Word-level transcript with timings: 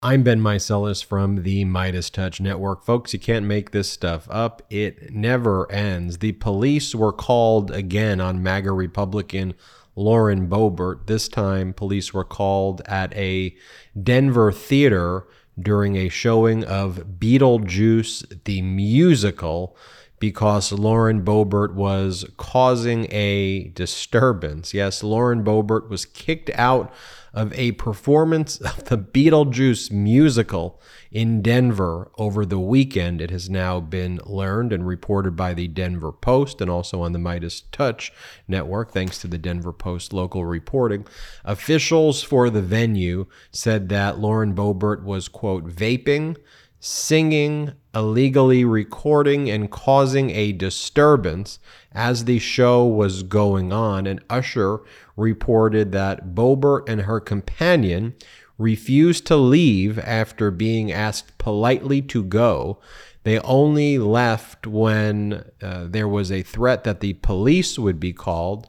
I'm 0.00 0.22
Ben 0.22 0.40
Meiselas 0.40 1.04
from 1.04 1.42
the 1.42 1.64
Meidas 1.64 2.08
Touch 2.08 2.40
Network. 2.40 2.84
Folks, 2.84 3.12
you 3.12 3.18
can't 3.18 3.46
make 3.46 3.72
this 3.72 3.90
stuff 3.90 4.28
up. 4.30 4.62
It 4.70 5.12
never 5.12 5.68
ends. 5.72 6.18
The 6.18 6.32
police 6.32 6.94
were 6.94 7.12
called 7.12 7.72
again 7.72 8.20
on 8.20 8.40
MAGA 8.40 8.70
Republican 8.70 9.54
Lauren 9.96 10.48
Boebert. 10.48 11.08
This 11.08 11.26
time, 11.26 11.72
police 11.72 12.14
were 12.14 12.22
called 12.22 12.80
at 12.86 13.12
a 13.16 13.56
Denver 14.00 14.52
theater 14.52 15.26
during 15.58 15.96
a 15.96 16.08
showing 16.08 16.62
of 16.62 17.18
Beetlejuice 17.18 18.44
the 18.44 18.62
musical 18.62 19.76
because 20.18 20.72
Lauren 20.72 21.22
Boebert 21.24 21.74
was 21.74 22.24
causing 22.36 23.06
a 23.10 23.68
disturbance. 23.74 24.74
Yes, 24.74 25.02
Lauren 25.02 25.44
Boebert 25.44 25.88
was 25.88 26.04
kicked 26.04 26.50
out 26.54 26.92
of 27.32 27.52
a 27.52 27.72
performance 27.72 28.56
of 28.60 28.84
the 28.84 28.98
Beetlejuice 28.98 29.90
musical 29.90 30.80
in 31.10 31.40
Denver 31.40 32.10
over 32.18 32.44
the 32.44 32.58
weekend. 32.58 33.20
It 33.20 33.30
has 33.30 33.48
now 33.48 33.80
been 33.80 34.20
learned 34.26 34.72
and 34.72 34.86
reported 34.86 35.36
by 35.36 35.54
the 35.54 35.68
Denver 35.68 36.12
Post 36.12 36.60
and 36.60 36.70
also 36.70 37.02
on 37.02 37.12
the 37.12 37.18
Meidas 37.18 37.62
Touch 37.72 38.12
network, 38.46 38.92
thanks 38.92 39.18
to 39.20 39.28
the 39.28 39.38
Denver 39.38 39.72
Post 39.72 40.12
local 40.12 40.44
reporting. 40.44 41.06
Officials 41.44 42.22
for 42.22 42.50
the 42.50 42.62
venue 42.62 43.26
said 43.50 43.88
that 43.88 44.18
Lauren 44.18 44.54
Boebert 44.54 45.02
was, 45.04 45.28
quote, 45.28 45.66
vaping, 45.68 46.36
singing, 46.80 47.72
illegally 47.94 48.64
recording, 48.64 49.50
and 49.50 49.70
causing 49.70 50.30
a 50.30 50.52
disturbance 50.52 51.58
as 51.92 52.24
the 52.24 52.38
show 52.38 52.86
was 52.86 53.22
going 53.22 53.72
on. 53.72 54.06
An 54.06 54.20
usher 54.30 54.80
reported 55.16 55.92
that 55.92 56.34
Boebert 56.34 56.88
and 56.88 57.02
her 57.02 57.20
companion 57.20 58.14
refused 58.58 59.26
to 59.26 59.36
leave 59.36 59.98
after 59.98 60.50
being 60.50 60.92
asked 60.92 61.38
politely 61.38 62.02
to 62.02 62.22
go. 62.24 62.80
They 63.24 63.38
only 63.40 63.98
left 63.98 64.66
when 64.66 65.44
uh, 65.62 65.86
there 65.88 66.08
was 66.08 66.32
a 66.32 66.42
threat 66.42 66.84
that 66.84 67.00
the 67.00 67.14
police 67.14 67.78
would 67.78 68.00
be 68.00 68.12
called. 68.12 68.68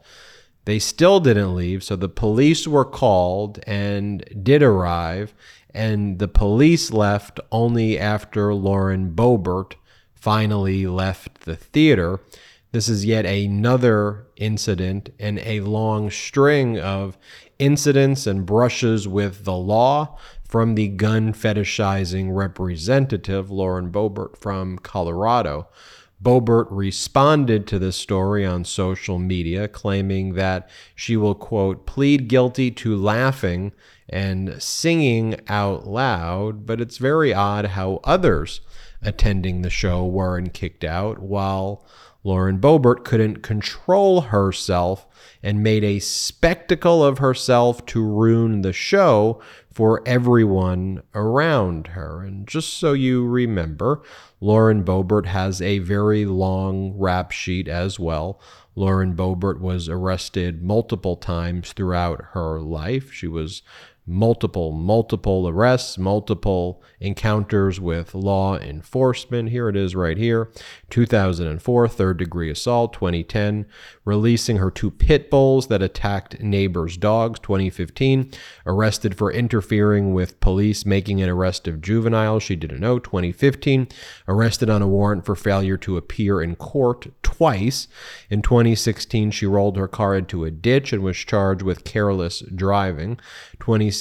They 0.64 0.78
still 0.78 1.18
didn't 1.20 1.54
leave, 1.54 1.82
so 1.82 1.96
the 1.96 2.08
police 2.08 2.68
were 2.68 2.84
called 2.84 3.58
and 3.66 4.22
did 4.42 4.62
arrive, 4.62 5.34
and 5.74 6.18
the 6.18 6.28
police 6.28 6.90
left 6.92 7.40
only 7.50 7.98
after 7.98 8.54
Lauren 8.54 9.12
Boebert 9.14 9.74
finally 10.14 10.86
left 10.86 11.40
the 11.40 11.56
theater. 11.56 12.20
This 12.72 12.88
is 12.88 13.04
yet 13.04 13.26
another 13.26 14.26
incident 14.36 15.10
in 15.18 15.38
a 15.40 15.60
long 15.60 16.10
string 16.10 16.78
of 16.78 17.18
incidents 17.58 18.26
and 18.26 18.46
brushes 18.46 19.08
with 19.08 19.44
the 19.44 19.56
law 19.56 20.16
from 20.44 20.74
the 20.74 20.88
gun 20.88 21.32
fetishizing 21.32 22.34
representative, 22.34 23.50
Lauren 23.50 23.90
Boebert 23.90 24.36
from 24.36 24.78
Colorado. 24.78 25.68
Boebert 26.22 26.66
responded 26.70 27.66
to 27.66 27.78
this 27.78 27.96
story 27.96 28.44
on 28.44 28.64
social 28.64 29.18
media, 29.18 29.68
claiming 29.68 30.34
that 30.34 30.68
she 30.94 31.16
will, 31.16 31.34
quote, 31.34 31.86
plead 31.86 32.28
guilty 32.28 32.70
to 32.72 32.94
laughing 32.94 33.72
and 34.08 34.62
singing 34.62 35.36
out 35.48 35.86
loud, 35.86 36.66
but 36.66 36.80
it's 36.80 36.98
very 36.98 37.32
odd 37.32 37.66
how 37.66 38.00
others 38.04 38.60
attending 39.02 39.62
the 39.62 39.70
show 39.70 40.04
weren't 40.04 40.52
kicked 40.52 40.84
out, 40.84 41.20
while 41.20 41.86
Lauren 42.22 42.58
Boebert 42.58 43.04
couldn't 43.04 43.42
control 43.42 44.20
herself 44.22 45.06
and 45.42 45.62
made 45.62 45.82
a 45.82 45.98
spectacle 45.98 47.02
of 47.02 47.18
herself 47.18 47.84
to 47.86 48.04
ruin 48.04 48.60
the 48.60 48.72
show 48.72 49.40
for 49.72 50.02
everyone 50.06 51.02
around 51.14 51.88
her. 51.88 52.22
And 52.22 52.46
just 52.46 52.74
so 52.74 52.92
you 52.92 53.26
remember, 53.26 54.02
Lauren 54.40 54.84
Boebert 54.84 55.26
has 55.26 55.62
a 55.62 55.78
very 55.78 56.26
long 56.26 56.92
rap 56.98 57.30
sheet 57.30 57.68
as 57.68 57.98
well. 57.98 58.40
Lauren 58.74 59.14
Boebert 59.14 59.60
was 59.60 59.88
arrested 59.88 60.62
multiple 60.62 61.16
times 61.16 61.72
throughout 61.72 62.22
her 62.32 62.60
life. 62.60 63.12
She 63.12 63.26
was 63.26 63.62
multiple, 64.10 64.72
multiple 64.72 65.48
arrests, 65.48 65.96
multiple 65.96 66.82
encounters 66.98 67.80
with 67.80 68.14
law 68.14 68.58
enforcement. 68.58 69.50
Here 69.50 69.68
it 69.68 69.76
is 69.76 69.94
right 69.94 70.18
here 70.18 70.50
2004, 70.90 71.88
third 71.88 72.18
degree 72.18 72.50
assault, 72.50 72.92
2010, 72.92 73.66
releasing 74.04 74.56
her 74.56 74.70
two 74.70 74.90
pit 74.90 75.30
bulls 75.30 75.68
that 75.68 75.82
attacked 75.82 76.40
neighbors' 76.40 76.96
dogs, 76.96 77.38
2015, 77.38 78.32
arrested 78.66 79.16
for 79.16 79.32
interfering 79.32 80.12
with 80.12 80.40
police 80.40 80.84
making 80.84 81.22
an 81.22 81.28
arrest 81.28 81.68
of 81.68 81.80
juveniles 81.80 82.42
she 82.42 82.56
didn't 82.56 82.80
know, 82.80 82.98
2015, 82.98 83.86
arrested 84.26 84.68
on 84.68 84.82
a 84.82 84.88
warrant 84.88 85.24
for 85.24 85.36
failure 85.36 85.76
to 85.76 85.96
appear 85.96 86.42
in 86.42 86.56
court 86.56 87.06
twice. 87.22 87.88
In 88.28 88.42
2016, 88.42 89.30
she 89.30 89.46
rolled 89.46 89.76
her 89.76 89.88
car 89.88 90.16
into 90.16 90.44
a 90.44 90.50
ditch 90.50 90.92
and 90.92 91.02
was 91.02 91.16
charged 91.16 91.62
with 91.62 91.84
careless 91.84 92.40
driving. 92.54 93.18
2016, 93.60 93.99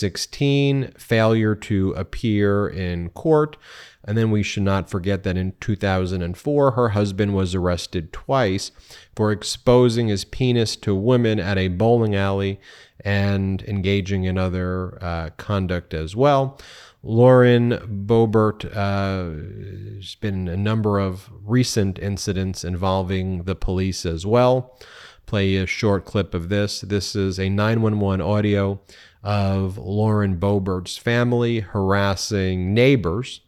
failure 0.97 1.55
to 1.55 1.91
appear 1.91 2.67
in 2.67 3.09
court. 3.09 3.57
And 4.03 4.17
then 4.17 4.31
we 4.31 4.43
should 4.43 4.63
not 4.63 4.89
forget 4.89 5.23
that 5.23 5.37
in 5.37 5.53
2004, 5.59 6.71
her 6.71 6.89
husband 6.89 7.35
was 7.35 7.53
arrested 7.53 8.13
twice 8.13 8.71
for 9.15 9.31
exposing 9.31 10.07
his 10.07 10.25
penis 10.25 10.75
to 10.77 10.95
women 10.95 11.39
at 11.39 11.57
a 11.57 11.67
bowling 11.67 12.15
alley 12.15 12.59
and 13.03 13.61
engaging 13.63 14.23
in 14.23 14.37
other 14.37 14.97
uh, 15.03 15.29
conduct 15.37 15.93
as 15.93 16.15
well. 16.15 16.59
Lauren 17.01 17.71
Boebert, 18.05 18.65
uh, 18.75 19.29
there's 19.31 20.15
been 20.15 20.47
a 20.47 20.57
number 20.57 20.99
of 20.99 21.29
recent 21.45 21.97
incidents 21.97 22.63
involving 22.63 23.43
the 23.43 23.55
police 23.55 24.05
as 24.05 24.25
well. 24.25 24.77
Play 25.25 25.55
a 25.55 25.65
short 25.65 26.05
clip 26.05 26.33
of 26.33 26.49
this. 26.49 26.81
This 26.81 27.15
is 27.15 27.39
a 27.39 27.49
911 27.49 28.19
audio 28.19 28.81
of 29.23 29.77
Lauren 29.77 30.37
Boebert's 30.37 30.97
family 30.97 31.59
harassing 31.59 32.73
neighbors. 32.73 33.41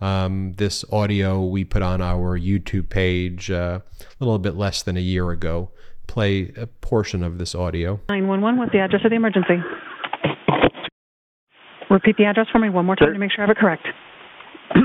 Um, 0.00 0.54
this 0.56 0.84
audio 0.92 1.44
we 1.44 1.64
put 1.64 1.82
on 1.82 2.00
our 2.00 2.38
YouTube 2.38 2.88
page 2.88 3.50
uh, 3.50 3.80
a 4.00 4.24
little 4.24 4.38
bit 4.38 4.54
less 4.54 4.82
than 4.82 4.96
a 4.96 5.00
year 5.00 5.30
ago. 5.30 5.70
Play 6.06 6.52
a 6.56 6.66
portion 6.66 7.22
of 7.22 7.38
this 7.38 7.54
audio. 7.54 8.00
911, 8.08 8.58
what's 8.58 8.72
the 8.72 8.78
address 8.78 9.02
of 9.04 9.10
the 9.10 9.16
emergency? 9.16 9.56
Repeat 11.90 12.16
the 12.16 12.24
address 12.24 12.46
for 12.52 12.58
me 12.58 12.70
one 12.70 12.86
more 12.86 12.96
time 12.96 13.12
to 13.12 13.18
make 13.18 13.32
sure 13.32 13.44
I 13.44 13.48
have 13.48 13.56
it 13.56 13.60
correct. 13.60 13.86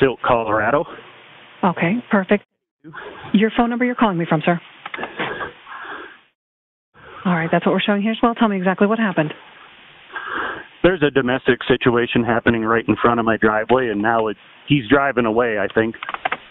Silt, 0.00 0.20
Colorado. 0.22 0.84
Okay, 1.64 1.94
perfect. 2.10 2.44
Your 3.32 3.50
phone 3.56 3.70
number 3.70 3.84
you're 3.84 3.94
calling 3.94 4.18
me 4.18 4.26
from, 4.28 4.42
sir? 4.44 4.60
All 7.26 7.34
right, 7.34 7.48
that's 7.50 7.66
what 7.66 7.72
we're 7.72 7.80
showing 7.80 8.02
here 8.02 8.12
as 8.12 8.18
well. 8.22 8.34
Tell 8.34 8.48
me 8.48 8.56
exactly 8.56 8.86
what 8.86 8.98
happened. 8.98 9.34
There's 10.82 11.02
a 11.02 11.10
domestic 11.10 11.58
situation 11.66 12.22
happening 12.22 12.62
right 12.62 12.84
in 12.86 12.94
front 13.02 13.18
of 13.18 13.26
my 13.26 13.36
driveway, 13.36 13.88
and 13.88 14.00
now 14.00 14.28
it, 14.28 14.36
he's 14.68 14.84
driving 14.88 15.26
away, 15.26 15.58
I 15.58 15.66
think, 15.74 15.96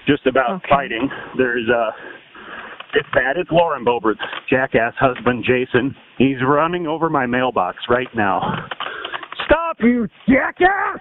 just 0.06 0.26
about 0.28 0.58
Okay. 0.58 0.68
fighting. 0.70 1.10
There's 1.38 1.68
uh 1.70 1.92
it's 2.94 3.08
bad. 3.14 3.36
It's 3.38 3.50
Lauren 3.52 3.84
Boebert's 3.86 4.20
jackass 4.50 4.94
husband, 5.00 5.44
Jason. 5.46 5.96
He's 6.18 6.38
running 6.46 6.88
over 6.88 7.10
my 7.10 7.26
mailbox 7.26 7.78
right 7.90 8.08
now. 8.16 8.68
Stop, 9.46 9.78
you 9.82 10.08
jackass! 10.30 11.00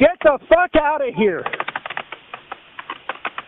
Get 0.00 0.18
the 0.22 0.38
fuck 0.48 0.70
out 0.80 1.06
of 1.06 1.14
here! 1.14 1.44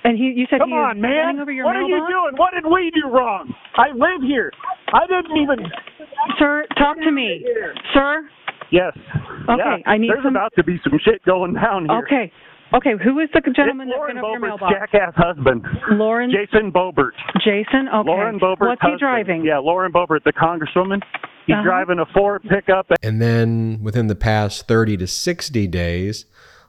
And 0.04 0.16
he, 0.16 0.32
you 0.36 0.46
said 0.48 0.60
Come 0.60 0.70
he 0.70 0.74
on, 0.74 1.00
man! 1.00 1.10
running 1.26 1.40
over 1.40 1.50
your 1.52 1.64
What 1.66 1.76
are 1.76 1.82
you 1.82 1.98
doing? 2.08 2.34
What 2.36 2.52
did 2.54 2.64
we 2.70 2.90
do 2.94 3.08
wrong? 3.10 3.52
I 3.76 3.88
live 3.92 4.22
here. 4.22 4.52
I 4.92 5.06
didn't 5.06 5.36
even. 5.36 5.58
Sir, 6.38 6.64
talk 6.78 6.96
to 7.00 7.10
me. 7.10 7.44
Sir? 7.94 8.28
Yes. 8.70 8.92
Okay, 9.48 9.56
Yeah, 9.58 9.76
I 9.86 9.96
need 9.96 10.10
There's 10.10 10.22
some- 10.22 10.36
about 10.36 10.52
to 10.56 10.62
be 10.64 10.78
some 10.84 10.98
shit 10.98 11.22
going 11.24 11.54
down 11.54 11.86
here. 11.88 11.98
Okay. 11.98 12.32
Okay, 12.74 12.92
who 13.02 13.18
is 13.20 13.30
the 13.32 13.40
gentleman 13.40 13.88
it's 13.88 13.94
that 13.94 13.98
Lauren 13.98 14.16
went 14.16 14.26
over 14.26 14.46
your 14.46 14.58
Boebert's 14.58 14.60
mailbox? 14.60 14.90
jackass 14.92 15.14
husband, 15.16 15.64
Lauren 15.92 16.30
Jason 16.30 16.70
Boebert. 16.70 17.12
Jason? 17.42 17.88
Okay. 17.88 18.06
Lauren 18.10 18.38
Boebert's 18.38 18.60
What's 18.60 18.82
he 18.82 18.88
husband. 18.90 19.00
driving? 19.00 19.42
Yeah, 19.44 19.56
Lauren 19.58 19.90
Boebert, 19.90 20.22
the 20.24 20.34
congresswoman. 20.34 21.02
He's 21.46 21.54
Uh-huh. 21.54 21.62
driving 21.64 21.98
a 21.98 22.04
Ford 22.06 22.42
pickup. 22.42 22.92
And 23.02 23.22
then 23.22 23.78
within 23.82 24.08
the 24.08 24.14
past 24.14 24.68
30 24.68 24.98
to 24.98 25.06
60 25.06 25.66
days, 25.66 26.26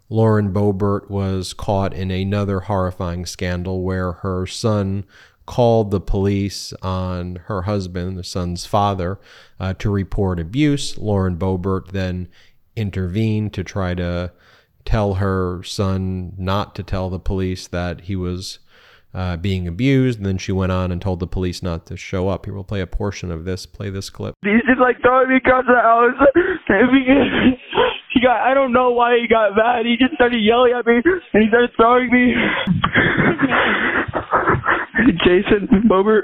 Lauren 0.10 0.54
Boebert 0.54 1.10
was 1.10 1.54
caught 1.54 1.94
in 1.94 2.12
another 2.12 2.62
horrifying 2.62 3.26
scandal 3.26 3.84
where 3.84 4.14
her 4.24 4.46
son 4.46 5.04
called 5.50 5.90
the 5.90 6.00
police 6.00 6.74
on 6.84 7.38
her 7.48 7.64
husband, 7.64 8.16
the 8.16 8.24
son's 8.24 8.68
father, 8.68 9.20
uh, 9.60 9.74
to 9.74 9.90
report 9.90 10.40
abuse. 10.40 10.96
Lauren 11.00 11.36
Boebert 11.36 11.88
then 11.88 12.28
intervened 12.76 13.52
to 13.52 13.64
try 13.64 13.96
to 13.96 14.32
tell 14.86 15.16
her 15.16 15.64
son 15.64 16.34
not 16.38 16.76
to 16.76 16.84
tell 16.84 17.10
the 17.10 17.18
police 17.18 17.66
that 17.66 18.02
he 18.02 18.16
was 18.16 18.60
uh, 19.12 19.38
being 19.38 19.68
abused. 19.68 20.20
And 20.20 20.26
then 20.28 20.38
she 20.38 20.52
went 20.52 20.72
on 20.72 20.92
and 20.92 21.02
told 21.02 21.20
the 21.20 21.26
police 21.26 21.64
not 21.64 21.88
to 21.88 21.98
show 21.98 22.30
up. 22.30 22.46
Here, 22.46 22.54
we'll 22.54 22.64
play 22.64 22.82
a 22.82 22.88
portion 22.88 23.32
of 23.32 23.44
this. 23.44 23.66
Play 23.66 23.90
this 23.90 24.12
clip. 24.12 24.36
He's 24.44 24.62
just 24.68 24.80
like 24.80 25.02
throwing 25.02 25.30
me 25.30 25.38
across 25.38 25.66
the 25.66 25.82
house. 25.82 26.14
he 28.14 28.22
got 28.22 28.40
I 28.42 28.54
don't 28.54 28.72
know 28.72 28.92
why 28.92 29.18
he 29.20 29.28
got 29.28 29.56
mad. 29.56 29.88
He 29.88 29.98
just 29.98 30.14
started 30.14 30.42
yelling 30.44 30.74
at 30.78 30.86
me 30.86 31.02
and 31.34 31.42
he 31.44 31.50
started 31.50 31.72
throwing 31.76 32.12
me. 32.12 32.36
Jason 35.26 35.68
Boebert. 35.90 36.24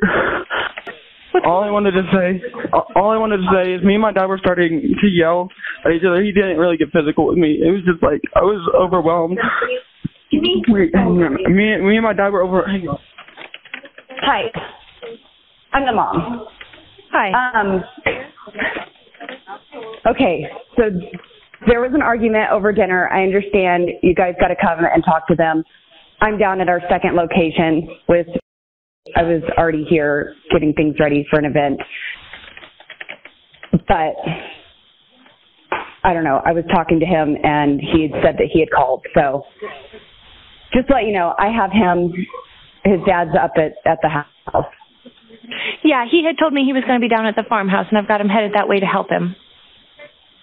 All 1.46 1.64
I 1.64 1.70
wanted 1.70 1.92
to 1.92 2.04
say, 2.14 2.42
all 2.96 3.12
I 3.12 3.18
wanted 3.18 3.38
to 3.38 3.48
say 3.54 3.74
is, 3.74 3.84
me 3.84 3.96
and 3.96 4.02
my 4.02 4.14
dad 4.14 4.28
were 4.28 4.38
starting 4.38 4.80
to 5.02 5.08
yell 5.08 5.50
at 5.84 5.92
each 5.92 6.04
other. 6.08 6.24
He 6.24 6.32
didn't 6.32 6.58
really 6.58 6.78
get 6.78 6.90
physical 6.94 7.28
with 7.28 7.38
me. 7.38 7.60
It 7.62 7.72
was 7.72 7.82
just 7.86 8.02
like 8.02 8.22
I 8.36 8.40
was 8.40 8.64
overwhelmed. 8.74 9.38
Wait, 10.32 10.96
hang 10.96 11.06
on. 11.06 11.34
Me, 11.54 11.78
me 11.78 11.96
and 11.98 12.04
my 12.04 12.14
dad 12.14 12.30
were 12.30 12.42
over. 12.42 12.66
Hang 12.66 12.88
on. 12.88 13.00
Hi. 14.22 14.44
I'm 15.74 15.86
the 15.86 15.92
mom. 15.92 16.48
Hi. 17.12 17.60
Um, 17.60 17.84
okay, 20.10 20.46
so 20.78 20.84
there 21.68 21.82
was 21.82 21.92
an 21.94 22.02
argument 22.02 22.52
over 22.52 22.72
dinner. 22.72 23.10
I 23.10 23.24
understand 23.24 23.90
you 24.02 24.16
guys 24.16 24.36
got 24.40 24.50
to 24.50 24.56
come 24.56 24.80
and 24.86 25.04
talk 25.04 25.28
to 25.28 25.36
them. 25.36 25.64
I'm 26.22 26.38
down 26.38 26.62
at 26.62 26.70
our 26.70 26.82
second 26.90 27.16
location 27.16 27.90
with, 28.08 28.28
I 29.14 29.22
was 29.24 29.44
already 29.58 29.86
here 29.88 30.34
getting 30.52 30.74
things 30.74 30.96
ready 31.00 31.26
for 31.30 31.38
an 31.38 31.46
event. 31.46 31.80
But 33.88 34.16
I 36.04 36.14
don't 36.14 36.24
know, 36.24 36.42
I 36.46 36.54
was 36.54 36.64
talking 36.74 37.00
to 37.00 37.06
him 37.06 37.36
and 37.44 37.80
he 37.80 38.04
had 38.10 38.24
said 38.24 38.36
that 38.38 38.48
he 38.52 38.60
had 38.62 38.70
called. 38.72 39.06
So 39.14 39.44
just 40.74 40.88
to 40.88 40.94
let 40.96 41.04
you 41.06 41.14
know, 41.14 41.34
I 41.38 41.50
have 41.54 41.72
him, 41.72 42.12
his 42.84 43.00
dad's 43.06 43.32
up 43.40 43.52
at, 43.58 43.74
at 43.90 44.00
the 44.02 44.10
house. 44.10 44.66
Yeah, 45.84 46.06
he 46.10 46.24
had 46.26 46.38
told 46.40 46.54
me 46.54 46.64
he 46.66 46.74
was 46.74 46.84
going 46.88 47.00
to 47.00 47.04
be 47.04 47.10
down 47.10 47.28
at 47.28 47.36
the 47.36 47.44
farmhouse, 47.48 47.86
and 47.90 47.98
I've 48.00 48.08
got 48.08 48.20
him 48.22 48.28
headed 48.30 48.54
that 48.56 48.68
way 48.68 48.80
to 48.80 48.86
help 48.86 49.10
him. 49.12 49.36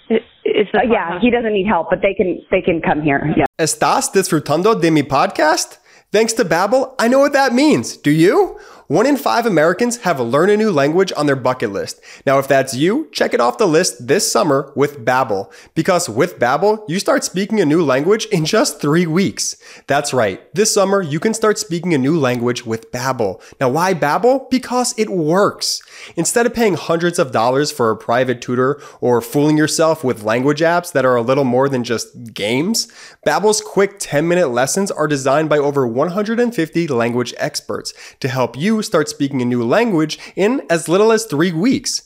It- 0.08 0.22
It's 0.44 0.70
the 0.72 0.80
Uh, 0.80 0.82
yeah, 0.92 1.18
he 1.20 1.30
doesn't 1.30 1.52
need 1.52 1.66
help, 1.66 1.88
but 1.90 2.00
they 2.02 2.14
can 2.14 2.38
they 2.50 2.60
can 2.62 2.80
come 2.80 3.02
here. 3.02 3.22
Yeah. 3.36 3.46
¿Estás 3.58 4.12
disfrutando 4.12 4.74
de 4.80 4.90
mi 4.90 5.02
podcast? 5.02 5.78
Thanks 6.12 6.34
to 6.34 6.44
Babbel, 6.44 6.94
I 6.98 7.08
know 7.08 7.20
what 7.20 7.32
that 7.32 7.54
means. 7.54 7.96
Do 7.96 8.10
you? 8.10 8.60
One 8.92 9.06
in 9.06 9.16
five 9.16 9.46
Americans 9.46 10.02
have 10.02 10.20
learn 10.20 10.50
a 10.50 10.56
new 10.58 10.70
language 10.70 11.14
on 11.16 11.24
their 11.24 11.34
bucket 11.34 11.72
list. 11.72 11.98
Now, 12.26 12.38
if 12.38 12.46
that's 12.46 12.74
you, 12.74 13.08
check 13.10 13.32
it 13.32 13.40
off 13.40 13.56
the 13.56 13.66
list 13.66 14.06
this 14.06 14.30
summer 14.30 14.70
with 14.76 15.02
Babbel. 15.02 15.50
Because 15.74 16.10
with 16.10 16.38
Babbel, 16.38 16.84
you 16.90 16.98
start 16.98 17.24
speaking 17.24 17.58
a 17.58 17.64
new 17.64 17.82
language 17.82 18.26
in 18.26 18.44
just 18.44 18.82
three 18.82 19.06
weeks. 19.06 19.56
That's 19.86 20.12
right. 20.12 20.42
This 20.54 20.74
summer, 20.74 21.00
you 21.00 21.20
can 21.20 21.32
start 21.32 21.58
speaking 21.58 21.94
a 21.94 21.98
new 21.98 22.20
language 22.20 22.66
with 22.66 22.92
Babbel. 22.92 23.40
Now, 23.58 23.70
why 23.70 23.94
Babbel? 23.94 24.50
Because 24.50 24.94
it 24.98 25.08
works. 25.08 25.80
Instead 26.14 26.44
of 26.44 26.52
paying 26.52 26.74
hundreds 26.74 27.18
of 27.18 27.32
dollars 27.32 27.72
for 27.72 27.90
a 27.90 27.96
private 27.96 28.42
tutor 28.42 28.78
or 29.00 29.22
fooling 29.22 29.56
yourself 29.56 30.04
with 30.04 30.22
language 30.22 30.60
apps 30.60 30.92
that 30.92 31.06
are 31.06 31.16
a 31.16 31.22
little 31.22 31.44
more 31.44 31.70
than 31.70 31.82
just 31.82 32.34
games, 32.34 32.88
Babbel's 33.26 33.62
quick 33.62 33.98
10-minute 33.98 34.48
lessons 34.48 34.90
are 34.90 35.08
designed 35.08 35.48
by 35.48 35.56
over 35.56 35.86
150 35.86 36.88
language 36.88 37.32
experts 37.38 37.94
to 38.20 38.28
help 38.28 38.54
you 38.54 38.81
start 38.82 39.08
speaking 39.08 39.40
a 39.40 39.44
new 39.44 39.64
language 39.64 40.18
in 40.36 40.62
as 40.68 40.88
little 40.88 41.12
as 41.12 41.24
3 41.24 41.52
weeks. 41.52 42.02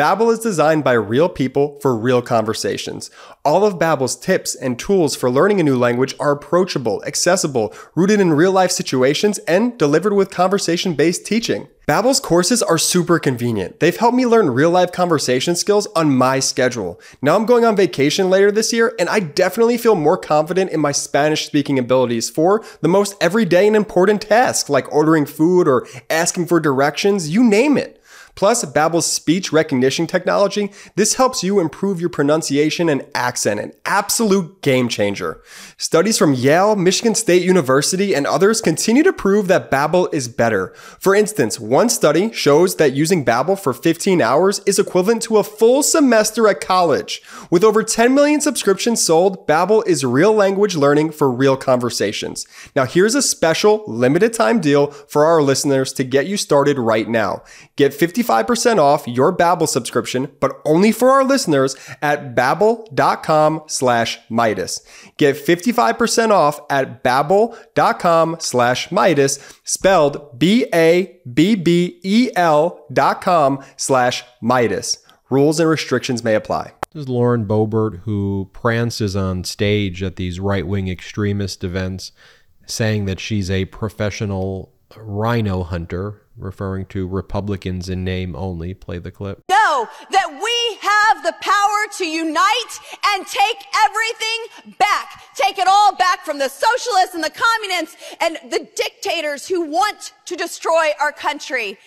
Babbel 0.00 0.32
is 0.32 0.38
designed 0.38 0.82
by 0.82 0.94
real 0.94 1.28
people 1.28 1.78
for 1.80 1.94
real 1.94 2.22
conversations. 2.22 3.10
All 3.44 3.66
of 3.66 3.78
Babbel's 3.78 4.16
tips 4.16 4.54
and 4.54 4.78
tools 4.78 5.14
for 5.14 5.30
learning 5.30 5.60
a 5.60 5.62
new 5.62 5.76
language 5.76 6.14
are 6.18 6.32
approachable, 6.32 7.04
accessible, 7.04 7.74
rooted 7.94 8.18
in 8.18 8.32
real-life 8.32 8.70
situations, 8.70 9.36
and 9.40 9.76
delivered 9.76 10.14
with 10.14 10.30
conversation-based 10.30 11.26
teaching. 11.26 11.68
Babbel's 11.86 12.18
courses 12.18 12.62
are 12.62 12.78
super 12.78 13.18
convenient. 13.18 13.80
They've 13.80 13.94
helped 13.94 14.16
me 14.16 14.24
learn 14.24 14.48
real-life 14.48 14.90
conversation 14.90 15.54
skills 15.54 15.86
on 15.94 16.16
my 16.16 16.40
schedule. 16.40 16.98
Now 17.20 17.36
I'm 17.36 17.44
going 17.44 17.66
on 17.66 17.76
vacation 17.76 18.30
later 18.30 18.50
this 18.50 18.72
year, 18.72 18.94
and 18.98 19.06
I 19.10 19.20
definitely 19.20 19.76
feel 19.76 19.96
more 19.96 20.16
confident 20.16 20.70
in 20.70 20.80
my 20.80 20.92
Spanish-speaking 20.92 21.78
abilities 21.78 22.30
for 22.30 22.64
the 22.80 22.88
most 22.88 23.16
everyday 23.20 23.66
and 23.66 23.76
important 23.76 24.22
tasks 24.22 24.70
like 24.70 24.90
ordering 24.90 25.26
food 25.26 25.68
or 25.68 25.86
asking 26.08 26.46
for 26.46 26.58
directions, 26.58 27.28
you 27.28 27.44
name 27.44 27.76
it. 27.76 27.99
Plus, 28.34 28.64
Babbel's 28.64 29.06
speech 29.06 29.52
recognition 29.52 30.06
technology, 30.06 30.70
this 30.96 31.14
helps 31.14 31.42
you 31.42 31.60
improve 31.60 32.00
your 32.00 32.10
pronunciation 32.10 32.88
and 32.88 33.04
accent, 33.14 33.60
an 33.60 33.72
absolute 33.84 34.62
game 34.62 34.88
changer. 34.88 35.42
Studies 35.76 36.18
from 36.18 36.34
Yale, 36.34 36.76
Michigan 36.76 37.14
State 37.14 37.42
University, 37.42 38.14
and 38.14 38.26
others 38.26 38.60
continue 38.60 39.02
to 39.02 39.12
prove 39.12 39.48
that 39.48 39.70
Babbel 39.70 40.12
is 40.12 40.28
better. 40.28 40.72
For 40.98 41.14
instance, 41.14 41.60
one 41.60 41.88
study 41.88 42.32
shows 42.32 42.76
that 42.76 42.92
using 42.92 43.24
Babbel 43.24 43.58
for 43.58 43.72
15 43.72 44.22
hours 44.22 44.60
is 44.66 44.78
equivalent 44.78 45.22
to 45.22 45.38
a 45.38 45.44
full 45.44 45.82
semester 45.82 46.48
at 46.48 46.60
college. 46.60 47.22
With 47.50 47.64
over 47.64 47.82
10 47.82 48.14
million 48.14 48.40
subscriptions 48.40 49.04
sold, 49.04 49.46
Babbel 49.46 49.86
is 49.86 50.04
real 50.04 50.32
language 50.32 50.76
learning 50.76 51.12
for 51.12 51.30
real 51.30 51.56
conversations. 51.56 52.46
Now, 52.74 52.84
here's 52.84 53.14
a 53.14 53.22
special 53.22 53.84
limited 53.86 54.32
time 54.32 54.60
deal 54.60 54.88
for 54.88 55.24
our 55.24 55.42
listeners 55.42 55.92
to 55.94 56.04
get 56.04 56.26
you 56.26 56.36
started 56.36 56.78
right 56.78 57.08
now. 57.08 57.42
Get 57.76 57.94
55% 58.22 58.78
off 58.78 59.06
your 59.06 59.36
Babbel 59.36 59.68
subscription, 59.68 60.30
but 60.40 60.60
only 60.64 60.92
for 60.92 61.10
our 61.10 61.24
listeners 61.24 61.76
at 62.02 62.34
babbel.com 62.34 63.62
slash 63.66 64.18
Meidas. 64.30 64.80
Get 65.16 65.36
55% 65.36 66.30
off 66.30 66.60
at 66.70 67.02
babbel.com 67.02 68.36
slash 68.38 68.88
Meidas, 68.88 69.60
spelled 69.64 70.38
B-A-B-B-E-L 70.38 71.16
dot 72.92 73.20
com 73.20 73.64
slash 73.76 74.24
Meidas. 74.42 74.98
Rules 75.30 75.60
and 75.60 75.68
restrictions 75.68 76.24
may 76.24 76.34
apply. 76.34 76.72
This 76.92 77.02
is 77.02 77.08
Lauren 77.08 77.46
Boebert, 77.46 78.00
who 78.00 78.50
prances 78.52 79.14
on 79.14 79.44
stage 79.44 80.02
at 80.02 80.16
these 80.16 80.40
right 80.40 80.66
wing 80.66 80.88
extremist 80.88 81.62
events, 81.62 82.10
saying 82.66 83.04
that 83.04 83.20
she's 83.20 83.48
a 83.48 83.66
professional 83.66 84.74
rhino 84.96 85.62
hunter, 85.62 86.22
referring 86.40 86.86
to 86.86 87.06
Republicans 87.06 87.88
in 87.88 88.04
name 88.04 88.34
only. 88.36 88.74
Play 88.74 88.98
the 88.98 89.10
clip. 89.10 89.42
know 89.48 89.88
that 90.10 90.30
we 90.30 90.78
have 90.80 91.22
the 91.24 91.34
power 91.40 91.98
to 91.98 92.06
unite 92.06 92.72
and 93.08 93.26
take 93.26 93.56
everything 93.84 94.76
back. 94.78 95.22
Take 95.34 95.58
it 95.58 95.68
all 95.68 95.94
back 95.96 96.24
from 96.24 96.38
the 96.38 96.48
socialists 96.48 97.14
and 97.14 97.24
the 97.24 97.30
communists 97.30 97.96
and 98.20 98.38
the 98.50 98.68
dictators 98.74 99.46
who 99.46 99.62
want 99.62 100.12
to 100.26 100.36
destroy 100.36 100.90
our 101.00 101.12
country. 101.12 101.78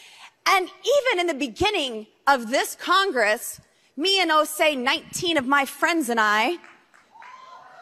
And 0.45 0.67
even 0.67 1.19
in 1.19 1.27
the 1.27 1.33
beginning 1.33 2.07
of 2.27 2.49
this 2.49 2.75
Congress, 2.75 3.61
me 3.95 4.21
and 4.21 4.31
oh 4.31 4.43
say 4.43 4.75
19 4.75 5.37
of 5.37 5.45
my 5.45 5.65
friends 5.65 6.09
and 6.09 6.19
I, 6.19 6.57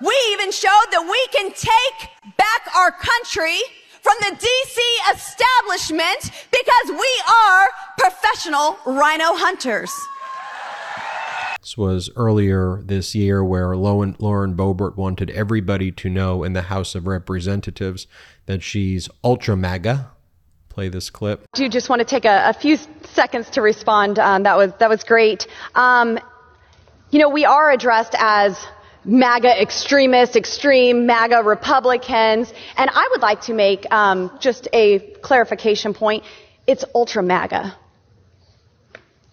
we 0.02 0.16
even 0.32 0.52
showed 0.52 0.88
that 0.92 1.02
we 1.04 1.28
can 1.40 1.52
take 1.52 2.36
back 2.38 2.76
our 2.76 2.92
country 2.92 3.60
from 4.02 4.16
the 4.20 4.36
DC 4.36 5.14
establishment 5.16 6.32
because 6.52 6.90
we 6.90 7.22
are 7.30 7.70
professional 7.98 8.78
rhino 8.86 9.36
hunters. 9.36 9.92
This 11.62 11.78
was 11.78 12.10
earlier 12.16 12.82
this 12.84 13.14
year 13.14 13.44
where 13.44 13.76
Lauren, 13.78 14.16
Lauren 14.18 14.56
Boebert 14.56 14.98
wanted 14.98 15.30
everybody 15.30 15.92
to 15.92 16.10
know 16.10 16.44
in 16.44 16.54
the 16.54 16.64
House 16.64 16.96
of 16.96 17.06
Representatives 17.06 18.08
that 18.48 18.64
she's 18.64 19.08
ultra 19.24 19.56
MAGA. 19.56 20.10
Play 20.70 20.90
this 20.90 21.10
clip. 21.10 21.46
do 21.54 21.70
just 21.70 21.90
want 21.90 22.00
to 22.00 22.06
take 22.06 22.26
a, 22.26 22.50
a 22.50 22.54
few 22.54 22.78
seconds 23.04 23.50
to 23.52 23.62
respond. 23.62 24.18
Um, 24.18 24.44
that 24.44 24.58
was 24.58 24.72
that 24.80 24.90
was 24.90 25.04
great. 25.04 25.46
Um, 25.76 26.18
you 27.12 27.20
know, 27.20 27.30
we 27.30 27.46
are 27.46 27.70
addressed 27.70 28.16
as 28.18 28.58
MAGA 29.04 29.62
extremists, 29.62 30.36
extreme 30.36 31.06
MAGA 31.06 31.42
Republicans, 31.44 32.54
and 32.78 32.90
I 32.94 33.08
would 33.12 33.22
like 33.22 33.42
to 33.42 33.54
make 33.54 33.92
um, 33.92 34.32
just 34.40 34.68
a 34.74 35.00
clarification 35.22 35.94
point. 35.94 36.24
It's 36.68 36.86
ultra 36.94 37.24
MAGA. 37.24 37.76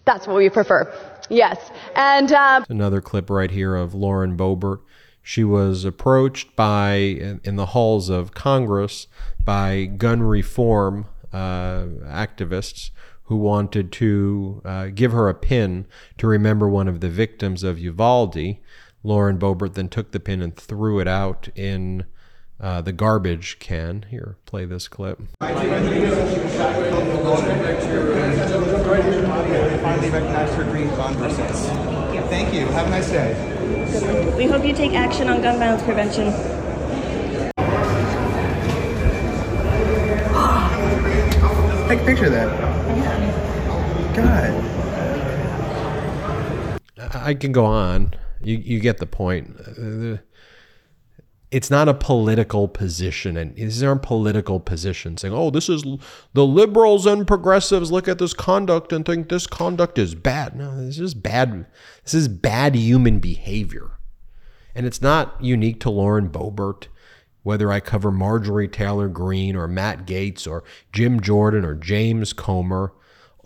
That's 0.05 0.25
what 0.25 0.37
we 0.37 0.49
prefer. 0.49 0.91
Yes, 1.29 1.57
and 1.95 2.31
um, 2.31 2.65
Another 2.67 3.01
clip 3.01 3.29
right 3.29 3.51
here 3.51 3.75
of 3.75 3.93
Lauren 3.93 4.35
Boebert. 4.35 4.79
She 5.21 5.43
was 5.43 5.85
approached 5.85 6.55
by, 6.55 6.95
in 7.43 7.55
the 7.55 7.67
halls 7.67 8.09
of 8.09 8.33
Congress, 8.33 9.05
by 9.45 9.85
gun 9.85 10.23
reform 10.23 11.05
uh, 11.31 11.85
activists 12.07 12.89
who 13.25 13.35
wanted 13.35 13.91
to 13.91 14.61
uh, 14.65 14.87
give 14.87 15.11
her 15.11 15.29
a 15.29 15.35
pin 15.35 15.85
to 16.17 16.25
remember 16.25 16.67
one 16.67 16.87
of 16.87 16.99
the 16.99 17.09
victims 17.09 17.63
of 17.63 17.77
Uvalde. 17.77 18.57
Lauren 19.03 19.37
Boebert 19.37 19.73
then 19.75 19.87
took 19.87 20.11
the 20.11 20.19
pin 20.19 20.41
and 20.41 20.55
threw 20.55 20.99
it 20.99 21.07
out 21.07 21.47
in 21.55 22.05
uh, 22.59 22.81
the 22.81 22.91
garbage 22.91 23.59
can. 23.59 24.05
Here, 24.09 24.37
play 24.45 24.65
this 24.65 24.87
clip. 24.87 25.21
finally 29.81 30.09
recognized 30.09 30.53
her 30.55 30.63
dreams 30.65 30.91
on. 30.99 31.13
Thank 32.29 32.53
you. 32.53 32.65
Have 32.67 32.87
a 32.87 32.89
nice 32.89 33.09
day. 33.09 34.35
We 34.37 34.45
hope 34.45 34.65
you 34.65 34.73
take 34.73 34.93
action 34.93 35.29
on 35.29 35.41
gun 35.41 35.57
violence 35.57 35.83
prevention. 35.83 36.31
Take 41.87 42.01
a 42.01 42.05
picture 42.05 42.25
of 42.25 42.33
that. 42.33 42.49
God. 44.15 44.65
I 47.15 47.29
I 47.29 47.33
can 47.33 47.51
go 47.51 47.65
on. 47.65 48.13
You 48.41 48.57
you 48.57 48.79
get 48.79 48.97
the 48.97 49.05
point. 49.05 49.55
It's 51.51 51.71
not 51.71 51.89
a 51.89 51.95
political 51.95 52.67
position, 52.67 53.35
and 53.35 53.55
these 53.55 53.81
aren't 53.81 54.03
political 54.03 54.59
positions 54.59 55.21
saying, 55.21 55.33
"Oh, 55.33 55.49
this 55.49 55.67
is 55.67 55.83
the 56.33 56.45
liberals 56.45 57.07
and 57.07 57.25
progressives 57.25 57.91
look 57.91 58.07
at 58.07 58.19
this 58.19 58.33
conduct 58.33 58.93
and 58.93 59.03
think 59.03 59.29
this 59.29 59.47
conduct 59.47 59.97
is 59.97 60.13
bad." 60.13 60.55
No, 60.55 60.85
this 60.85 60.99
is 60.99 61.15
bad. 61.15 61.65
This 62.03 62.13
is 62.13 62.27
bad 62.27 62.75
human 62.75 63.17
behavior, 63.19 63.91
and 64.75 64.85
it's 64.85 65.01
not 65.01 65.43
unique 65.43 65.79
to 65.81 65.89
Lauren 65.89 66.29
Boebert. 66.29 66.87
Whether 67.41 67.71
I 67.71 67.79
cover 67.79 68.11
Marjorie 68.11 68.67
Taylor 68.67 69.07
Greene 69.07 69.55
or 69.55 69.67
Matt 69.67 70.05
Gaetz 70.05 70.45
or 70.45 70.63
Jim 70.93 71.19
Jordan 71.19 71.65
or 71.65 71.73
James 71.73 72.31
Comer, 72.31 72.93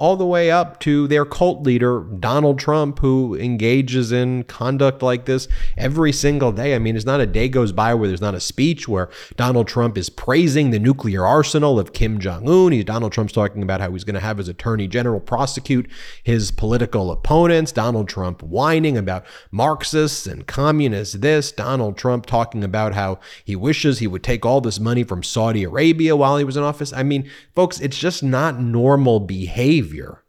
all 0.04 0.18
the 0.18 0.26
way 0.26 0.52
up 0.52 0.82
to 0.82 1.08
their 1.08 1.24
cult 1.24 1.64
leader, 1.64 2.02
Donald 2.20 2.60
Trump, 2.60 3.00
who 3.00 3.36
engages 3.36 4.12
in 4.12 4.44
conduct 4.44 5.02
like 5.02 5.24
this 5.24 5.48
every 5.78 6.12
single 6.12 6.52
day. 6.52 6.76
I 6.76 6.80
mean, 6.80 6.98
it's 6.98 7.06
not 7.06 7.22
a 7.22 7.26
day 7.26 7.48
goes 7.48 7.72
by 7.72 7.94
where 7.94 8.10
there's 8.10 8.20
not 8.20 8.36
a 8.36 8.42
speech 8.42 8.86
where 8.86 9.10
Donald 9.38 9.66
Trump 9.66 9.98
is 9.98 10.10
praising 10.10 10.72
the 10.72 10.78
nuclear 10.78 11.26
arsenal 11.26 11.80
of 11.80 11.94
Kim 11.94 12.20
Jong 12.20 12.50
un. 12.50 12.74
He's 12.74 12.84
Donald 12.84 13.14
Trump's 13.14 13.32
talking 13.32 13.64
about 13.64 13.80
how 13.80 13.94
he's 13.94 14.04
going 14.04 14.16
to 14.16 14.20
have 14.20 14.40
his 14.40 14.50
attorney 14.50 14.90
general 14.90 15.22
prosecute 15.22 15.90
his 16.22 16.52
political 16.52 17.10
opponents. 17.10 17.72
Donald 17.72 18.10
Trump 18.10 18.44
whining 18.44 18.98
about 18.98 19.26
Marxists 19.52 20.28
and 20.28 20.46
communists 20.46 21.16
this. 21.16 21.54
Donald 21.54 21.98
Trump 21.98 22.26
talking 22.26 22.66
about 22.66 22.94
how 22.94 23.22
he 23.46 23.56
wishes 23.56 24.00
he 24.00 24.08
would 24.08 24.22
take 24.22 24.46
all 24.46 24.60
this 24.60 24.82
money 24.82 25.06
from 25.06 25.24
Saudi 25.24 25.64
Arabia 25.64 26.14
while 26.18 26.36
he 26.36 26.44
was 26.44 26.58
in 26.58 26.64
office. 26.64 26.92
I 26.92 27.04
mean, 27.04 27.32
folks, 27.56 27.80
it's 27.80 27.98
just 27.98 28.22
not 28.22 28.60
normal 28.60 29.22
behavior 29.22 29.93
behavior. 29.94 30.24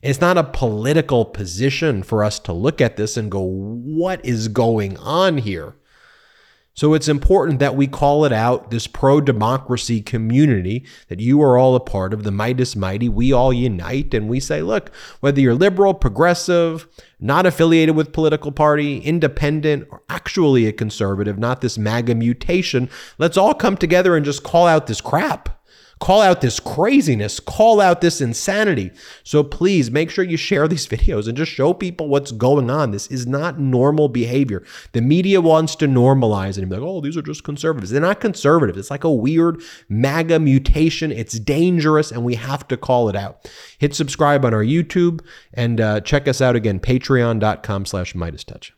It's 0.00 0.20
not 0.20 0.38
a 0.38 0.44
political 0.44 1.24
position 1.24 2.04
for 2.04 2.22
us 2.22 2.38
to 2.40 2.52
look 2.52 2.80
at 2.80 2.96
this 2.96 3.16
and 3.16 3.30
go, 3.30 3.42
what 3.42 4.24
is 4.24 4.46
going 4.46 4.96
on 4.98 5.38
here? 5.38 5.74
So 6.72 6.94
it's 6.94 7.08
important 7.08 7.58
that 7.58 7.74
we 7.74 7.88
call 7.88 8.24
it 8.24 8.32
out, 8.32 8.70
this 8.70 8.86
pro 8.86 9.20
democracy 9.20 10.00
community 10.00 10.86
that 11.08 11.18
you 11.18 11.42
are 11.42 11.58
all 11.58 11.74
a 11.74 11.80
part 11.80 12.14
of, 12.14 12.22
the 12.22 12.30
Meidas 12.30 12.76
Mighty. 12.76 13.08
We 13.08 13.32
all 13.32 13.52
unite 13.52 14.14
and 14.14 14.28
we 14.28 14.38
say, 14.38 14.62
look, 14.62 14.94
whether 15.18 15.40
you're 15.40 15.56
liberal, 15.56 15.92
progressive, 15.94 16.86
not 17.18 17.46
affiliated 17.46 17.96
with 17.96 18.12
political 18.12 18.52
party, 18.52 18.98
independent, 18.98 19.88
or 19.90 20.04
actually 20.08 20.66
a 20.66 20.72
conservative, 20.72 21.36
not 21.36 21.60
this 21.60 21.76
MAGA 21.76 22.14
mutation, 22.14 22.88
let's 23.18 23.36
all 23.36 23.54
come 23.54 23.76
together 23.76 24.14
and 24.14 24.24
just 24.24 24.44
call 24.44 24.68
out 24.68 24.86
this 24.86 25.00
crap. 25.00 25.57
Call 26.00 26.22
out 26.22 26.40
this 26.40 26.60
craziness, 26.60 27.40
call 27.40 27.80
out 27.80 28.00
this 28.00 28.20
insanity. 28.20 28.92
So 29.24 29.42
please 29.42 29.90
make 29.90 30.10
sure 30.10 30.24
you 30.24 30.36
share 30.36 30.68
these 30.68 30.86
videos 30.88 31.26
and 31.26 31.36
just 31.36 31.52
show 31.52 31.74
people 31.74 32.08
what's 32.08 32.32
going 32.32 32.70
on. 32.70 32.90
This 32.90 33.08
is 33.08 33.26
not 33.26 33.58
normal 33.58 34.08
behavior. 34.08 34.64
The 34.92 35.00
media 35.00 35.40
wants 35.40 35.74
to 35.76 35.86
normalize 35.86 36.50
it 36.50 36.58
and 36.58 36.70
be 36.70 36.76
like, 36.76 36.88
oh, 36.88 37.00
these 37.00 37.16
are 37.16 37.22
just 37.22 37.44
conservatives. 37.44 37.90
They're 37.90 38.00
not 38.00 38.20
conservatives. 38.20 38.78
It's 38.78 38.90
like 38.90 39.04
a 39.04 39.12
weird 39.12 39.60
MAGA 39.88 40.38
mutation. 40.38 41.10
It's 41.10 41.38
dangerous 41.38 42.12
and 42.12 42.24
we 42.24 42.36
have 42.36 42.68
to 42.68 42.76
call 42.76 43.08
it 43.08 43.16
out. 43.16 43.50
Hit 43.78 43.94
subscribe 43.94 44.44
on 44.44 44.54
our 44.54 44.64
YouTube 44.64 45.20
and 45.54 45.80
uh, 45.80 46.00
check 46.00 46.28
us 46.28 46.40
out 46.40 46.56
again, 46.56 46.80
patreon.com 46.80 47.86
slash 47.86 48.14
Meidas 48.14 48.44
Touch. 48.44 48.72